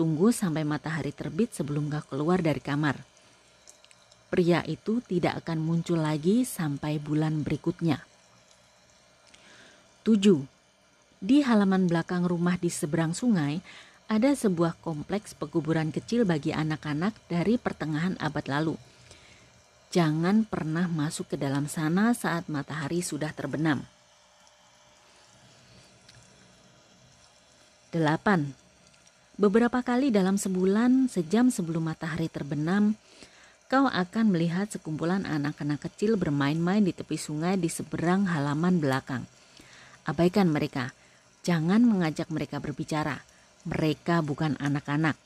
[0.00, 3.04] Tunggu sampai matahari terbit sebelum kau keluar dari kamar.
[4.32, 8.00] Pria itu tidak akan muncul lagi sampai bulan berikutnya.
[10.08, 10.40] 7.
[11.20, 13.60] Di halaman belakang rumah di seberang sungai,
[14.10, 18.74] ada sebuah kompleks pekuburan kecil bagi anak-anak dari pertengahan abad lalu.
[19.94, 23.86] Jangan pernah masuk ke dalam sana saat matahari sudah terbenam.
[27.94, 28.50] 8.
[29.38, 32.98] Beberapa kali dalam sebulan, sejam sebelum matahari terbenam,
[33.70, 39.22] kau akan melihat sekumpulan anak-anak kecil bermain-main di tepi sungai di seberang halaman belakang.
[40.06, 40.90] Abaikan mereka,
[41.46, 43.29] jangan mengajak mereka berbicara.
[43.68, 45.18] Mereka bukan anak-anak.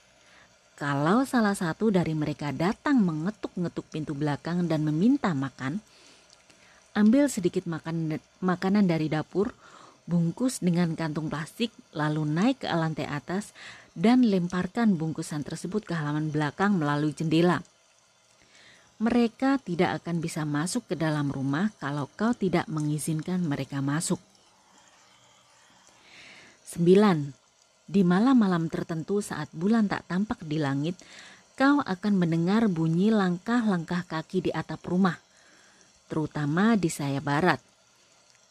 [0.75, 5.79] Kalau salah satu dari mereka datang mengetuk-ngetuk pintu belakang dan meminta makan,
[6.99, 9.55] ambil sedikit makan, makanan dari dapur,
[10.11, 13.55] bungkus dengan kantung plastik, lalu naik ke lantai atas
[13.94, 17.62] dan lemparkan bungkusan tersebut ke halaman belakang melalui jendela.
[18.99, 24.18] Mereka tidak akan bisa masuk ke dalam rumah kalau kau tidak mengizinkan mereka masuk.
[26.75, 27.44] 9.
[27.85, 30.97] Di malam-malam tertentu saat bulan tak tampak di langit,
[31.57, 35.20] kau akan mendengar bunyi langkah-langkah kaki di atap rumah,
[36.09, 37.61] terutama di saya barat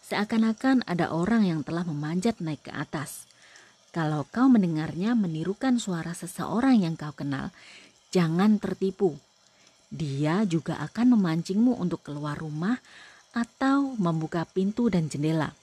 [0.03, 3.23] Seakan-akan ada orang yang telah memanjat naik ke atas.
[3.95, 7.55] Kalau kau mendengarnya menirukan suara seseorang yang kau kenal,
[8.11, 9.15] jangan tertipu.
[9.87, 12.83] Dia juga akan memancingmu untuk keluar rumah
[13.31, 15.55] atau membuka pintu dan jendela.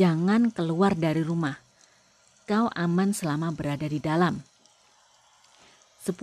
[0.00, 1.60] Jangan keluar dari rumah.
[2.48, 4.40] Kau aman selama berada di dalam.
[6.04, 6.16] 10.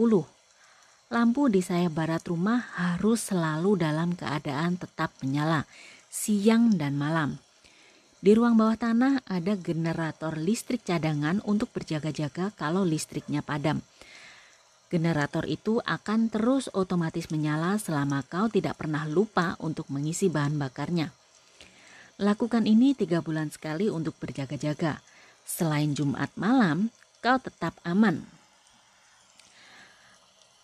[1.13, 5.63] Lampu di sayap barat rumah harus selalu dalam keadaan tetap menyala
[6.11, 7.37] siang dan malam.
[8.17, 13.85] Di ruang bawah tanah ada generator listrik cadangan untuk berjaga-jaga kalau listriknya padam.
[14.87, 21.13] Generator itu akan terus otomatis menyala selama kau tidak pernah lupa untuk mengisi bahan bakarnya.
[22.17, 24.97] Lakukan ini tiga bulan sekali untuk berjaga-jaga.
[25.47, 26.91] Selain Jumat malam,
[27.23, 28.27] kau tetap aman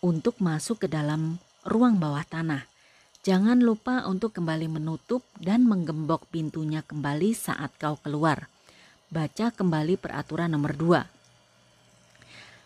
[0.04, 2.68] untuk masuk ke dalam ruang bawah tanah.
[3.24, 8.52] Jangan lupa untuk kembali menutup dan menggembok pintunya kembali saat kau keluar.
[9.08, 11.08] Baca kembali peraturan nomor 2.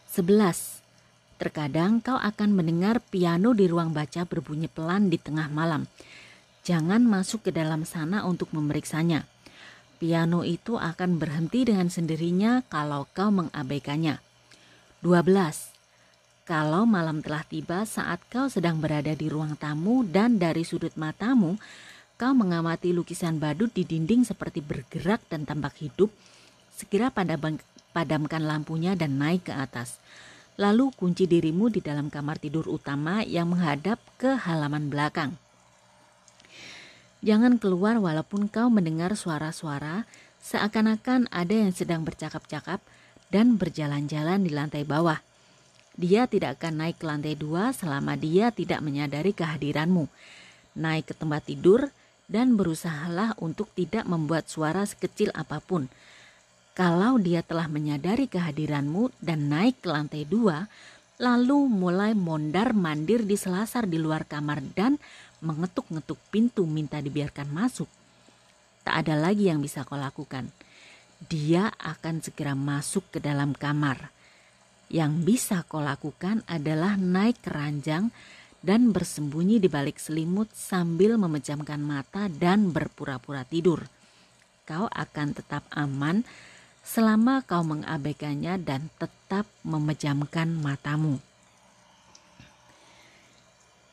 [0.10, 1.38] 11.
[1.38, 5.86] Terkadang kau akan mendengar piano di ruang baca berbunyi pelan di tengah malam.
[6.66, 9.30] Jangan masuk ke dalam sana untuk memeriksanya.
[9.98, 14.22] Piano itu akan berhenti dengan sendirinya kalau kau mengabaikannya.
[15.02, 15.74] 12.
[16.46, 21.58] Kalau malam telah tiba saat kau sedang berada di ruang tamu dan dari sudut matamu,
[22.22, 26.14] kau mengamati lukisan badut di dinding seperti bergerak dan tampak hidup,
[26.78, 27.10] segera
[27.92, 29.98] padamkan lampunya dan naik ke atas.
[30.62, 35.38] Lalu kunci dirimu di dalam kamar tidur utama yang menghadap ke halaman belakang.
[37.26, 40.06] Jangan keluar walaupun kau mendengar suara-suara
[40.38, 42.78] seakan-akan ada yang sedang bercakap-cakap
[43.34, 45.20] dan berjalan-jalan di lantai bawah.
[45.98, 50.06] Dia tidak akan naik ke lantai dua selama dia tidak menyadari kehadiranmu.
[50.78, 51.90] Naik ke tempat tidur
[52.30, 55.90] dan berusahalah untuk tidak membuat suara sekecil apa pun.
[56.78, 60.70] Kalau dia telah menyadari kehadiranmu dan naik ke lantai dua,
[61.18, 65.02] lalu mulai mondar-mandir di selasar di luar kamar dan
[65.44, 67.90] mengetuk-ngetuk pintu minta dibiarkan masuk.
[68.82, 70.50] Tak ada lagi yang bisa kau lakukan.
[71.18, 74.18] Dia akan segera masuk ke dalam kamar
[74.88, 78.08] yang bisa kau lakukan adalah naik ke ranjang
[78.64, 83.84] dan bersembunyi di balik selimut sambil memejamkan mata dan berpura-pura tidur.
[84.68, 86.24] Kau akan tetap aman
[86.84, 91.20] selama kau mengabaikannya dan tetap memejamkan matamu.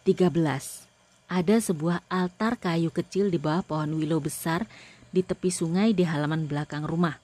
[0.07, 0.94] 13.
[1.35, 4.71] Ada sebuah altar kayu kecil di bawah pohon willow besar
[5.11, 7.19] di tepi sungai di halaman belakang rumah.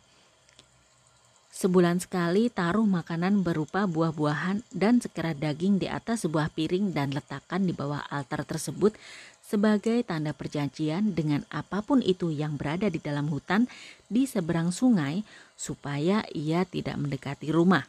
[1.55, 7.63] Sebulan sekali taruh makanan berupa buah-buahan dan sekerat daging di atas sebuah piring dan letakkan
[7.63, 8.99] di bawah altar tersebut
[9.47, 13.71] sebagai tanda perjanjian dengan apa pun itu yang berada di dalam hutan
[14.11, 15.23] di seberang sungai
[15.55, 17.87] supaya ia tidak mendekati rumah.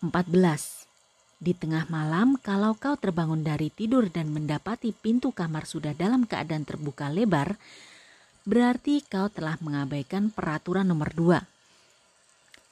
[0.00, 0.79] 14.
[1.40, 6.68] Di tengah malam, kalau kau terbangun dari tidur dan mendapati pintu kamar sudah dalam keadaan
[6.68, 7.56] terbuka lebar,
[8.44, 11.40] berarti kau telah mengabaikan peraturan nomor dua.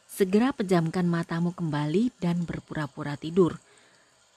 [0.04, 3.56] Segera pejamkan matamu kembali dan berpura-pura tidur.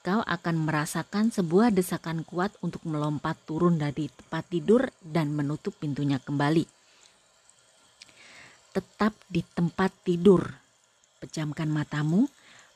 [0.02, 6.18] kau akan merasakan sebuah desakan kuat untuk melompat turun dari tempat tidur dan menutup pintunya
[6.18, 6.66] kembali.
[8.74, 10.42] Tetap di tempat tidur,
[11.22, 12.26] pejamkan matamu,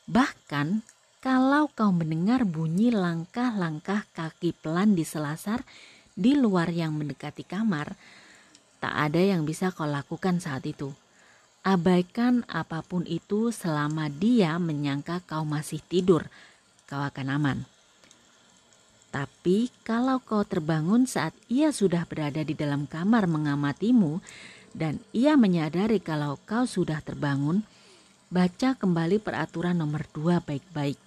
[0.07, 0.87] bahkan
[1.21, 5.65] kalau kau mendengar bunyi langkah-langkah kaki pelan di selasar
[6.17, 7.97] di luar yang mendekati kamar,
[8.81, 10.93] tak ada yang bisa kau lakukan saat itu.
[11.67, 16.31] Abaikan apa pun itu selama dia menyangka kau masih tidur
[16.87, 17.59] kau akan aman.
[19.11, 24.23] Tapi kalau kau terbangun saat ia sudah berada di dalam kamar mengamatimu
[24.77, 27.65] dan ia menyadari kalau kau sudah terbangun,
[28.29, 31.06] baca kembali peraturan nomor dua baik-baik.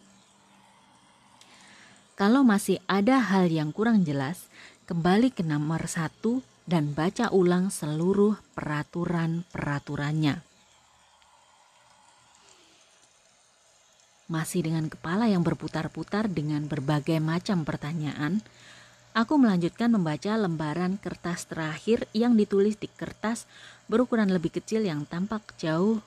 [2.19, 4.51] Kalau masih ada hal yang kurang jelas,
[4.91, 10.43] kembali ke nomor satu dan baca ulang seluruh peraturan-peraturannya.
[14.27, 18.43] Masih dengan kepala yang berputar-putar dengan berbagai macam pertanyaan,
[19.15, 23.47] aku melanjutkan membaca lembaran kertas terakhir yang ditulis di kertas
[23.87, 26.03] berukuran lebih kecil yang tampak jauh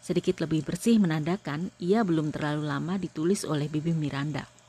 [0.00, 4.59] sedikit lebih bersih menandakan ia belum terlalu lama ditulis oleh Bibi Miranda.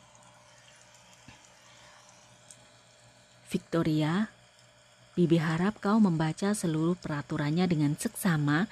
[3.51, 4.31] Victoria,
[5.11, 8.71] Bibi harap kau membaca seluruh peraturannya dengan seksama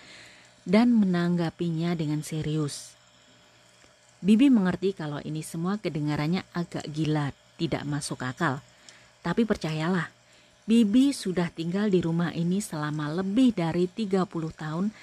[0.64, 2.96] dan menanggapinya dengan serius.
[4.24, 8.64] Bibi mengerti kalau ini semua kedengarannya agak gila, tidak masuk akal.
[9.20, 10.16] Tapi percayalah,
[10.64, 14.24] Bibi sudah tinggal di rumah ini selama lebih dari 30
[14.56, 14.96] tahun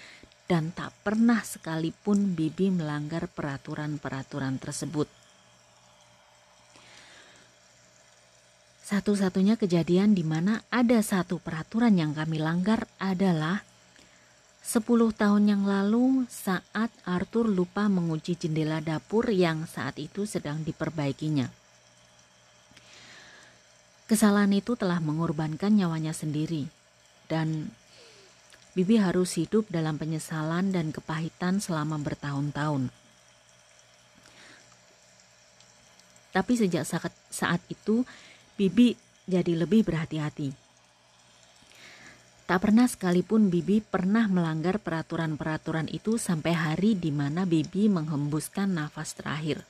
[0.49, 5.26] dan tak pernah sekalipun Bibi melanggar peraturan-peraturan tersebut.
[8.87, 13.66] Satu-satunya kejadian di mana ada satu peraturan yang kami langgar adalah
[14.66, 21.46] Sepuluh tahun yang lalu saat Arthur lupa mengunci jendela dapur yang saat itu sedang diperbaikinya.
[24.11, 26.66] Kesalahan itu telah mengorbankan nyawanya sendiri
[27.31, 27.70] dan
[28.75, 32.90] Bibi harus hidup dalam penyesalan dan kepahitan selama bertahun-tahun.
[36.35, 38.03] Tapi sejak saat, saat itu,
[38.57, 38.97] Bibi
[39.29, 40.49] jadi lebih berhati-hati.
[42.47, 49.12] Tak pernah sekalipun Bibi pernah melanggar peraturan-peraturan itu sampai hari di mana Bibi menghembuskan nafas
[49.19, 49.61] terakhir.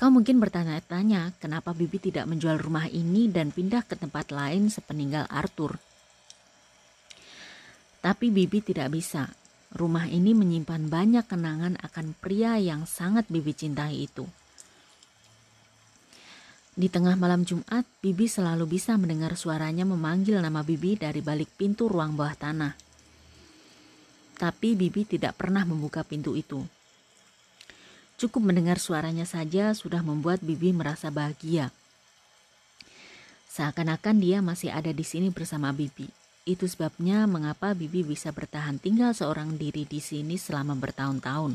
[0.00, 5.28] Kau mungkin bertanya-tanya kenapa Bibi tidak menjual rumah ini dan pindah ke tempat lain sepeninggal
[5.28, 5.76] Arthur.
[7.98, 9.28] Tapi Bibi tidak bisa.
[9.74, 14.22] Rumah ini menyimpan banyak kenangan akan pria yang sangat Bibi cintai itu.
[16.74, 21.86] Di tengah malam Jumat, Bibi selalu bisa mendengar suaranya memanggil nama Bibi dari balik pintu
[21.86, 22.74] ruang bawah tanah.
[24.34, 26.66] Tapi Bibi tidak pernah membuka pintu itu.
[28.18, 31.70] Cukup mendengar suaranya saja sudah membuat Bibi merasa bahagia.
[33.54, 36.10] Seakan-akan dia masih ada di sini bersama Bibi.
[36.42, 41.54] Itu sebabnya mengapa Bibi bisa bertahan tinggal seorang diri di sini selama bertahun-tahun.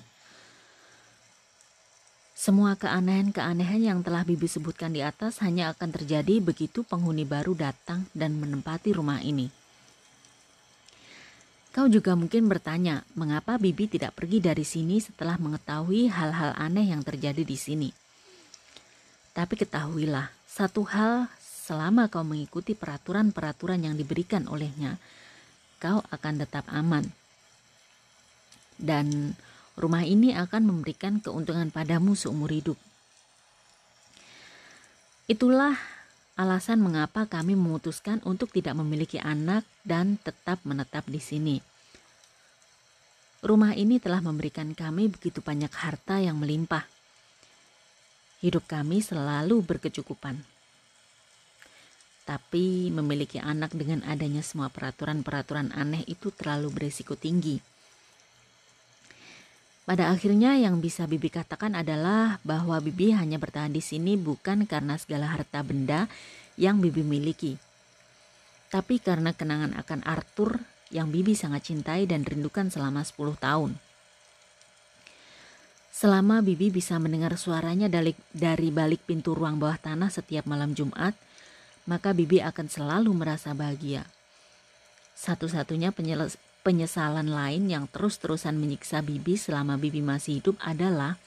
[2.40, 8.08] Semua keanehan-keanehan yang telah Bibi sebutkan di atas hanya akan terjadi begitu penghuni baru datang
[8.16, 9.52] dan menempati rumah ini.
[11.76, 17.04] Kau juga mungkin bertanya, mengapa Bibi tidak pergi dari sini setelah mengetahui hal-hal aneh yang
[17.04, 17.92] terjadi di sini.
[19.36, 24.96] Tapi ketahuilah, satu hal selama kau mengikuti peraturan-peraturan yang diberikan olehnya,
[25.76, 27.04] kau akan tetap aman.
[28.80, 29.36] Dan
[29.80, 32.76] rumah ini akan memberikan keuntungan padamu seumur hidup.
[35.32, 35.80] Itulah
[36.36, 41.58] alasan mengapa kami memutuskan untuk tidak memiliki anak dan tetap menetap di sini.
[43.40, 46.84] Rumah ini telah memberikan kami begitu banyak harta yang melimpah.
[48.44, 50.44] Hidup kami selalu berkecukupan.
[52.28, 57.79] Tapi memiliki anak dengan adanya semua peraturan-peraturan aneh itu terlalu berisiko tinggi
[59.90, 64.94] pada akhirnya yang bisa Bibi katakan adalah bahwa Bibi hanya bertahan di sini bukan karena
[65.02, 66.06] segala harta benda
[66.62, 67.58] yang Bibi miliki.
[68.70, 70.62] Tapi karena kenangan akan Arthur
[70.94, 73.72] yang Bibi sangat cintai dan rindukan selama 10 tahun.
[75.90, 81.18] Selama Bibi bisa mendengar suaranya dari, dari balik pintu ruang bawah tanah setiap malam Jumat,
[81.90, 84.06] maka Bibi akan selalu merasa bahagia.
[85.18, 85.90] Satu-satunya
[86.70, 91.18] penyesalan lain yang terus-terusan menyiksa Bibi selama Bibi masih hidup adalah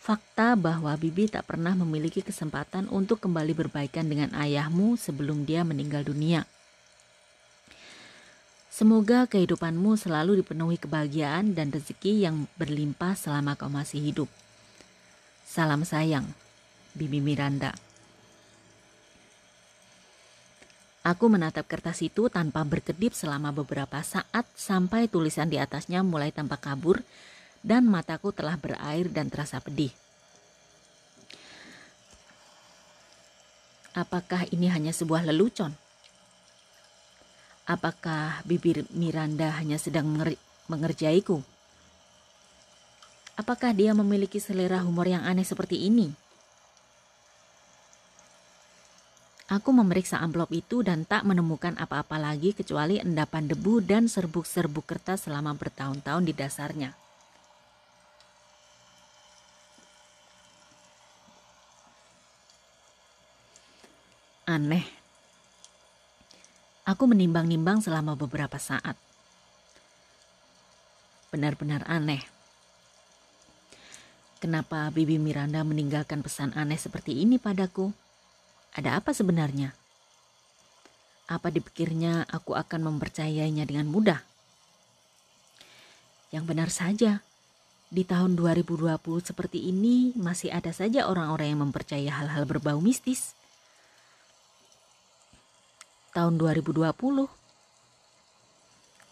[0.00, 6.00] fakta bahwa Bibi tak pernah memiliki kesempatan untuk kembali berbaikan dengan ayahmu sebelum dia meninggal
[6.00, 6.48] dunia.
[8.72, 14.32] Semoga kehidupanmu selalu dipenuhi kebahagiaan dan rezeki yang berlimpah selama kau masih hidup.
[15.44, 16.24] Salam sayang,
[16.96, 17.76] Bibi Miranda.
[21.06, 26.58] Aku menatap kertas itu tanpa berkedip selama beberapa saat sampai tulisan di atasnya mulai tampak
[26.58, 27.00] kabur
[27.62, 29.94] dan mataku telah berair dan terasa pedih.
[33.94, 35.74] Apakah ini hanya sebuah lelucon?
[37.66, 40.06] Apakah bibir Miranda hanya sedang
[40.70, 41.42] mengerjaiku?
[43.38, 46.27] Apakah dia memiliki selera humor yang aneh seperti ini?
[49.48, 55.24] Aku memeriksa amplop itu dan tak menemukan apa-apa lagi kecuali endapan debu dan serbuk-serbuk kertas
[55.24, 56.92] selama bertahun-tahun di dasarnya.
[64.44, 64.84] Aneh.
[66.84, 69.00] Aku menimbang-nimbang selama beberapa saat.
[71.32, 72.20] Benar-benar aneh.
[74.44, 78.07] Kenapa Bibi Miranda meninggalkan pesan aneh seperti ini padaku?
[78.74, 79.72] Ada apa sebenarnya?
[81.28, 84.20] Apa dipikirnya aku akan mempercayainya dengan mudah?
[86.28, 87.24] Yang benar saja,
[87.88, 88.84] di tahun 2020
[89.24, 93.32] seperti ini masih ada saja orang-orang yang mempercayai hal-hal berbau mistis.
[96.12, 96.84] Tahun 2020,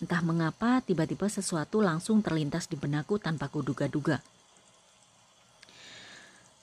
[0.05, 4.21] entah mengapa tiba-tiba sesuatu langsung terlintas di benakku tanpa kuduga-duga.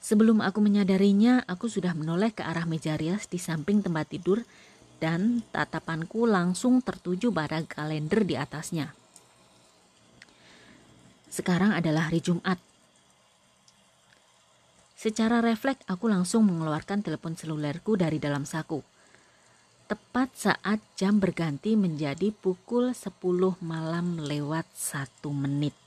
[0.03, 4.43] Sebelum aku menyadarinya, aku sudah menoleh ke arah meja rias di samping tempat tidur
[4.99, 8.91] dan tatapanku langsung tertuju pada kalender di atasnya.
[11.31, 12.59] Sekarang adalah hari Jumat.
[14.99, 18.83] Secara refleks aku langsung mengeluarkan telepon selulerku dari dalam saku.
[19.87, 23.19] Tepat saat jam berganti menjadi pukul 10
[23.63, 25.82] malam lewat satu menit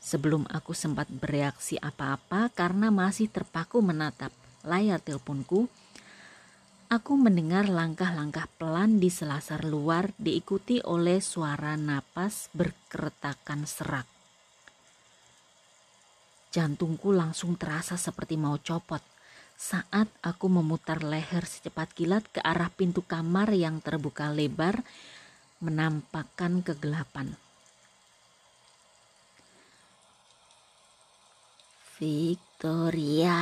[0.00, 4.32] sebelum aku sempat bereaksi apa-apa karena masih terpaku menatap
[4.64, 5.68] layar teleponku,
[6.88, 14.08] aku mendengar langkah-langkah pelan di selasar luar diikuti oleh suara napas berkeretakan serak.
[16.50, 18.98] Jantungku langsung terasa seperti mau copot
[19.54, 24.82] saat aku memutar leher secepat kilat ke arah pintu kamar yang terbuka lebar
[25.60, 27.36] menampakkan kegelapan.
[32.00, 33.36] Victoria.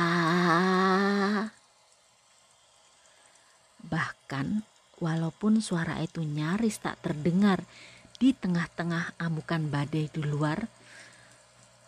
[3.79, 4.47] Bahkan
[4.99, 7.63] walaupun suara itu nyaris tak terdengar
[8.19, 10.67] di tengah-tengah amukan badai di luar,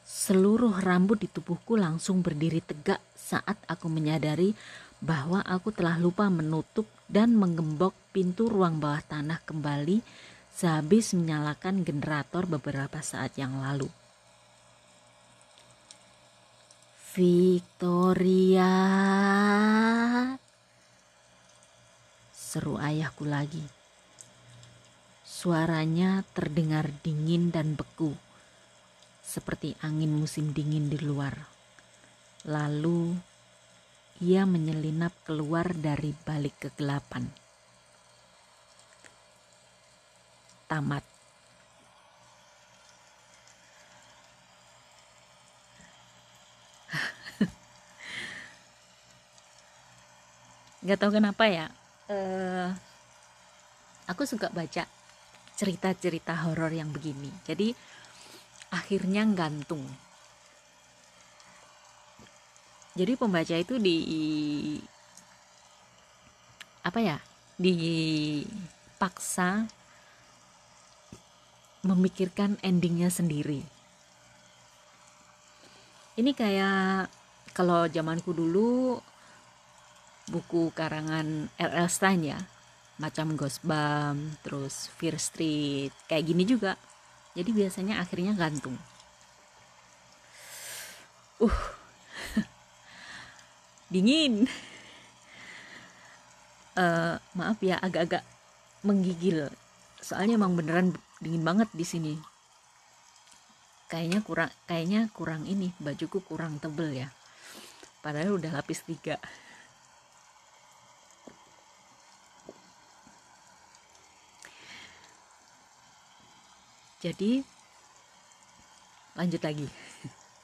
[0.08, 4.56] seluruh rambut di tubuhku langsung berdiri tegak saat aku menyadari
[5.04, 10.00] bahwa aku telah lupa menutup dan menggembok pintu ruang bawah tanah kembali
[10.56, 13.92] sehabis menyalakan generator beberapa saat yang lalu.
[17.12, 18.72] Victoria.
[22.32, 23.60] Seru ayahku lagi.
[25.28, 28.16] Suaranya terdengar dingin dan beku,
[29.28, 31.36] seperti angin musim dingin di luar.
[32.48, 33.20] Lalu
[34.24, 37.28] ia menyelinap keluar dari balik kegelapan.
[40.72, 41.11] Tamat.
[50.82, 51.66] Nggak tahu kenapa ya
[52.10, 52.74] uh,
[54.10, 54.86] aku suka baca
[55.56, 57.30] cerita-cerita horor yang begini.
[57.46, 57.70] Jadi
[58.74, 59.86] akhirnya gantung
[62.92, 63.98] jadi pembaca itu di
[66.84, 67.18] apa ya
[67.56, 69.64] dipaksa
[71.88, 73.64] memikirkan endingnya sendiri.
[76.20, 77.08] Ini kayak
[77.56, 79.00] kalau zamanku dulu
[80.30, 81.90] buku karangan R.L.
[81.90, 82.40] Stein ya.
[83.02, 86.78] Macam Ghostbump terus Fear Street kayak gini juga.
[87.34, 88.76] Jadi biasanya akhirnya gantung.
[91.42, 91.60] Uh.
[93.94, 94.46] Dingin.
[96.72, 98.24] Uh, maaf ya agak-agak
[98.86, 99.50] menggigil.
[100.02, 102.14] Soalnya emang beneran dingin banget di sini.
[103.92, 107.10] Kayaknya kurang kayaknya kurang ini bajuku kurang tebel ya.
[108.02, 109.20] Padahal udah lapis tiga
[117.02, 117.42] jadi
[119.18, 119.68] lanjut lagi.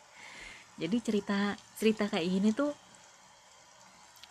[0.81, 2.73] Jadi cerita cerita kayak gini tuh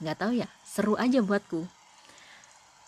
[0.02, 1.62] nggak tahu ya seru aja buatku.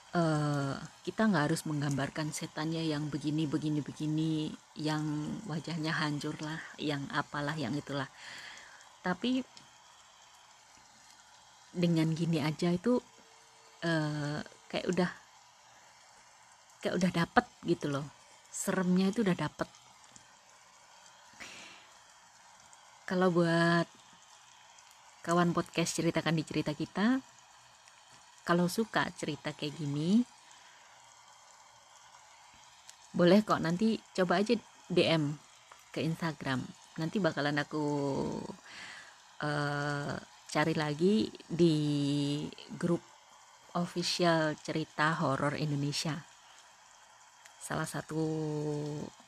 [0.09, 0.75] Uh,
[1.05, 5.05] kita nggak harus menggambarkan setannya yang begini begini begini yang
[5.47, 8.11] wajahnya hancur lah yang apalah yang itulah.
[9.07, 9.43] Tapi
[11.71, 12.99] dengan gini aja itu
[13.87, 15.11] uh, kayak udah
[16.83, 18.18] kayak udah dapet gitu loh
[18.59, 19.71] seremnya itu udah dapet.
[23.07, 23.87] Kalau buat
[25.23, 27.23] kawan podcast ceritakan di cerita kita
[28.43, 30.27] kalau suka cerita kayak gini
[33.15, 33.63] boleh kok.
[33.63, 34.59] Nanti coba aja
[34.91, 35.39] DM
[35.95, 36.67] ke Instagram.
[36.99, 37.87] Nanti bakalan aku
[39.47, 40.15] uh,
[40.51, 41.77] cari lagi di
[42.75, 43.01] grup
[43.79, 46.38] official cerita horor Indonesia
[47.69, 48.25] salah satu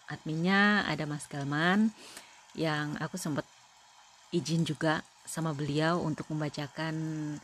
[0.09, 1.93] adminnya ada Mas Galman
[2.57, 3.45] yang aku sempat
[4.33, 7.37] izin juga sama beliau untuk membacakan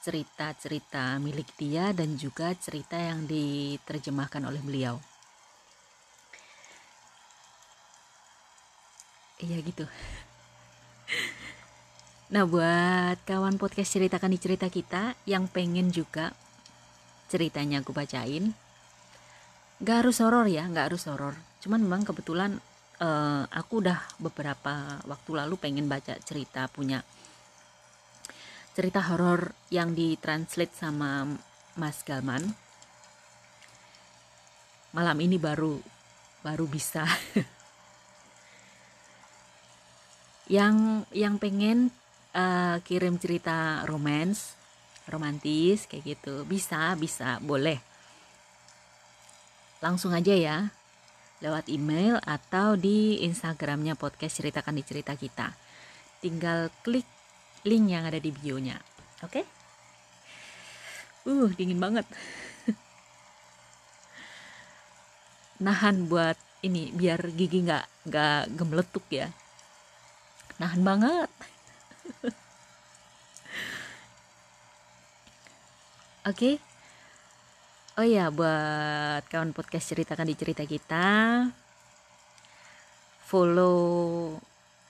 [0.00, 4.96] cerita-cerita milik dia dan juga cerita yang diterjemahkan oleh beliau.
[9.44, 9.84] Iya gitu.
[12.30, 16.30] Nah buat kawan podcast ceritakan di cerita kita yang pengen juga
[17.26, 18.54] ceritanya aku bacain,
[19.80, 21.34] gak harus horor ya, gak harus horor.
[21.64, 22.60] Cuman memang kebetulan
[23.00, 27.00] uh, aku udah beberapa waktu lalu pengen baca cerita punya
[28.76, 31.26] cerita horor yang ditranslate sama
[31.74, 32.44] Mas Galman.
[34.94, 35.80] Malam ini baru
[36.44, 37.04] baru bisa.
[40.50, 41.94] yang yang pengen
[42.34, 44.58] uh, kirim cerita romance
[45.06, 47.89] romantis kayak gitu bisa bisa boleh
[49.80, 50.70] langsung aja ya.
[51.40, 55.56] Lewat email atau di instagramnya podcast ceritakan di cerita kita.
[56.20, 57.08] Tinggal klik
[57.64, 58.76] link yang ada di bionya.
[59.24, 59.40] Oke?
[59.40, 59.44] Okay?
[61.28, 62.04] uh dingin banget.
[65.64, 69.32] Nahan buat ini biar gigi nggak nggak gemeletuk ya.
[70.60, 71.30] Nahan banget.
[76.28, 76.36] Oke?
[76.60, 76.69] okay.
[78.00, 81.44] Oh ya buat kawan podcast ceritakan di cerita kita
[83.28, 84.40] follow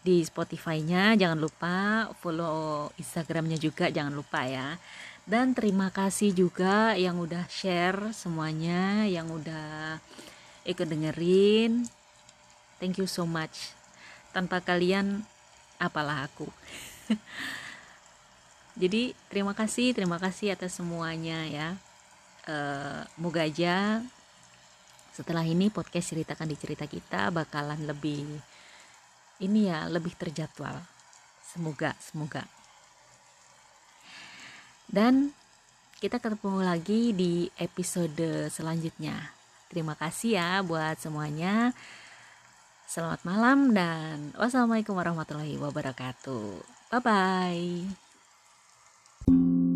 [0.06, 2.06] di Spotify-nya jangan lupa.
[2.22, 4.78] Follow Instagramnya juga jangan lupa ya.
[5.26, 9.98] Dan terima kasih juga yang udah share semuanya yang udah
[10.62, 11.90] ikut dengerin.
[12.78, 13.74] Thank you so much.
[14.30, 15.26] Tanpa kalian
[15.82, 16.46] apalah aku.
[18.78, 21.89] Jadi terima kasih terima kasih atas semuanya ya
[22.47, 24.01] uh, moga aja
[25.12, 28.24] setelah ini podcast ceritakan di cerita kita bakalan lebih
[29.43, 30.80] ini ya lebih terjadwal
[31.45, 32.47] semoga semoga
[34.88, 35.34] dan
[36.01, 39.34] kita ketemu lagi di episode selanjutnya
[39.68, 41.76] terima kasih ya buat semuanya
[42.91, 46.59] Selamat malam dan wassalamualaikum warahmatullahi wabarakatuh.
[46.91, 47.86] Bye
[49.30, 49.69] bye.